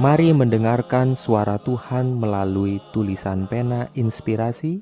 Mari 0.00 0.32
mendengarkan 0.32 1.12
suara 1.12 1.60
Tuhan 1.60 2.16
melalui 2.16 2.80
tulisan 2.88 3.44
pena 3.44 3.92
inspirasi 3.92 4.80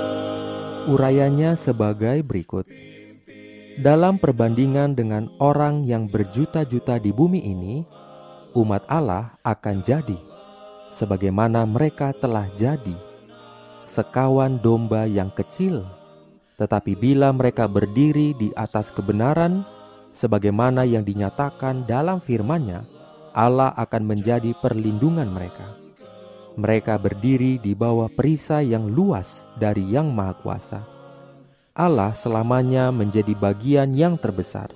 Urayanya 0.90 1.54
sebagai 1.54 2.26
berikut 2.26 2.66
dalam 3.80 4.20
perbandingan 4.20 4.92
dengan 4.92 5.32
orang 5.40 5.88
yang 5.88 6.10
berjuta-juta 6.10 7.00
di 7.00 7.08
bumi 7.08 7.40
ini, 7.40 7.80
umat 8.52 8.84
Allah 8.90 9.40
akan 9.40 9.80
jadi 9.80 10.18
sebagaimana 10.92 11.64
mereka 11.64 12.12
telah 12.12 12.52
jadi, 12.52 12.94
sekawan 13.88 14.60
domba 14.60 15.08
yang 15.08 15.32
kecil. 15.32 15.88
Tetapi 16.60 16.92
bila 16.94 17.32
mereka 17.32 17.64
berdiri 17.64 18.36
di 18.36 18.52
atas 18.52 18.92
kebenaran, 18.92 19.64
sebagaimana 20.12 20.84
yang 20.84 21.02
dinyatakan 21.02 21.88
dalam 21.88 22.20
firman-Nya, 22.20 22.84
Allah 23.32 23.72
akan 23.80 24.04
menjadi 24.04 24.52
perlindungan 24.60 25.32
mereka. 25.32 25.80
Mereka 26.52 27.00
berdiri 27.00 27.56
di 27.56 27.72
bawah 27.72 28.12
perisai 28.12 28.76
yang 28.76 28.84
luas 28.84 29.48
dari 29.56 29.88
Yang 29.88 30.12
Maha 30.12 30.34
Kuasa 30.36 30.80
Allah 31.72 32.12
selamanya 32.12 32.92
menjadi 32.92 33.32
bagian 33.32 33.96
yang 33.96 34.20
terbesar. 34.20 34.68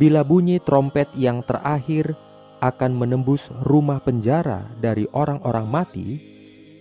Bila 0.00 0.24
bunyi 0.24 0.56
trompet 0.56 1.12
yang 1.12 1.44
terakhir 1.44 2.16
akan 2.64 2.96
menembus 2.96 3.52
rumah 3.68 4.00
penjara 4.00 4.72
dari 4.80 5.04
orang-orang 5.12 5.68
mati, 5.68 6.08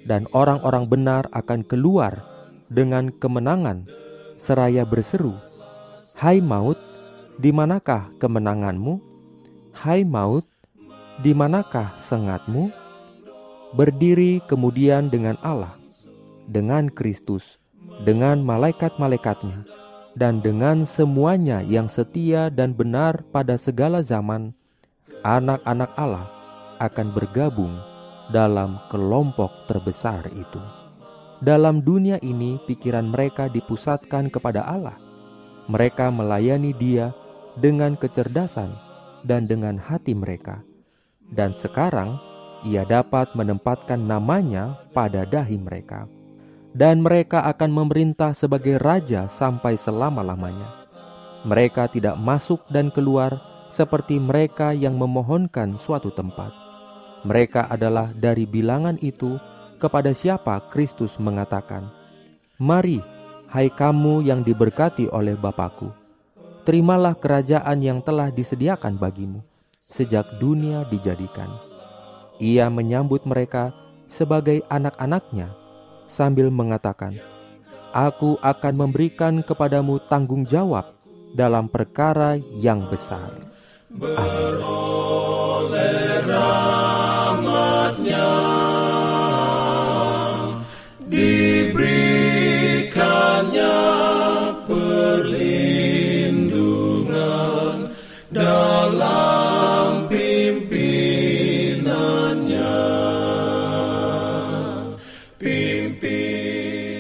dan 0.08 0.32
orang-orang 0.32 0.88
benar 0.88 1.24
akan 1.36 1.68
keluar 1.68 2.24
dengan 2.72 3.12
kemenangan, 3.12 3.84
seraya 4.40 4.88
berseru, 4.88 5.36
"Hai 6.16 6.40
maut, 6.40 6.80
di 7.36 7.52
manakah 7.52 8.08
kemenanganmu? 8.24 8.96
Hai 9.76 10.08
maut, 10.08 10.48
di 11.20 11.36
manakah 11.36 12.00
sengatmu?" 12.00 12.72
Berdiri 13.76 14.40
kemudian 14.48 15.12
dengan 15.12 15.36
Allah, 15.44 15.76
dengan 16.48 16.88
Kristus 16.88 17.60
dengan 18.02 18.46
malaikat-malaikatnya, 18.46 19.66
dan 20.18 20.42
dengan 20.42 20.86
semuanya 20.86 21.62
yang 21.66 21.90
setia 21.90 22.50
dan 22.50 22.74
benar 22.74 23.26
pada 23.34 23.58
segala 23.58 24.02
zaman, 24.06 24.54
anak-anak 25.22 25.92
Allah 25.98 26.28
akan 26.78 27.08
bergabung 27.14 27.74
dalam 28.30 28.78
kelompok 28.90 29.50
terbesar 29.66 30.30
itu. 30.34 30.62
Dalam 31.42 31.86
dunia 31.86 32.18
ini, 32.26 32.58
pikiran 32.66 33.14
mereka 33.14 33.46
dipusatkan 33.46 34.34
kepada 34.34 34.66
Allah. 34.66 34.98
Mereka 35.70 36.10
melayani 36.10 36.74
Dia 36.74 37.14
dengan 37.58 37.94
kecerdasan 37.94 38.74
dan 39.22 39.46
dengan 39.46 39.78
hati 39.78 40.18
mereka, 40.18 40.66
dan 41.30 41.54
sekarang 41.54 42.18
Ia 42.66 42.82
dapat 42.90 43.38
menempatkan 43.38 44.02
namanya 44.02 44.82
pada 44.98 45.30
dahi 45.30 45.62
mereka 45.62 46.10
dan 46.78 47.02
mereka 47.02 47.42
akan 47.50 47.74
memerintah 47.74 48.38
sebagai 48.38 48.78
raja 48.78 49.26
sampai 49.34 49.82
selama-lamanya. 49.82 50.86
Mereka 51.42 51.90
tidak 51.90 52.14
masuk 52.22 52.62
dan 52.70 52.94
keluar 52.94 53.42
seperti 53.74 54.22
mereka 54.22 54.78
yang 54.78 54.94
memohonkan 54.94 55.74
suatu 55.82 56.14
tempat. 56.14 56.54
Mereka 57.26 57.66
adalah 57.66 58.14
dari 58.14 58.46
bilangan 58.46 59.02
itu 59.02 59.42
kepada 59.82 60.14
siapa 60.14 60.70
Kristus 60.70 61.18
mengatakan, 61.18 61.90
"Mari, 62.62 63.02
hai 63.50 63.74
kamu 63.74 64.30
yang 64.30 64.46
diberkati 64.46 65.10
oleh 65.10 65.34
Bapakku, 65.34 65.90
terimalah 66.62 67.18
kerajaan 67.18 67.82
yang 67.82 68.06
telah 68.06 68.30
disediakan 68.30 69.02
bagimu 69.02 69.42
sejak 69.82 70.38
dunia 70.38 70.86
dijadikan." 70.94 71.50
Ia 72.38 72.70
menyambut 72.70 73.26
mereka 73.26 73.74
sebagai 74.06 74.62
anak-anaknya 74.70 75.67
sambil 76.08 76.50
mengatakan, 76.50 77.20
"Aku 77.92 78.40
akan 78.42 78.74
memberikan 78.88 79.44
kepadamu 79.44 80.00
tanggung 80.08 80.44
jawab 80.48 80.96
dalam 81.36 81.70
perkara 81.72 82.36
yang 82.60 82.88
besar." 82.90 83.32
Beroleh 83.88 85.18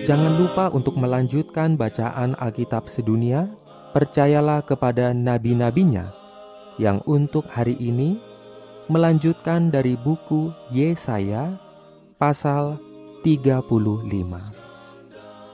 Jangan 0.08 0.40
lupa 0.40 0.72
untuk 0.72 0.96
melanjutkan 0.96 1.76
bacaan 1.76 2.32
Alkitab 2.40 2.88
sedunia. 2.88 3.52
Percayalah 3.92 4.64
kepada 4.64 5.12
nabi-nabinya 5.12 6.16
yang 6.80 7.04
untuk 7.04 7.44
hari 7.52 7.76
ini 7.76 8.16
melanjutkan 8.88 9.68
dari 9.68 10.00
buku 10.00 10.56
Yesaya 10.72 11.60
pasal 12.16 12.80
35. 13.28 14.08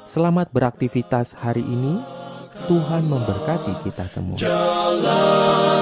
Selamat 0.06 0.54
beraktivitas 0.54 1.34
hari 1.34 1.66
ini. 1.66 1.98
Tuhan 2.70 3.10
memberkati 3.10 3.74
kita 3.82 4.06
semua. 4.06 4.38
Jalan 4.38 5.73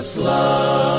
love 0.00 0.89